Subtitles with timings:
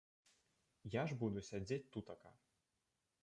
[0.93, 2.29] Я ж буду сядзець тутака.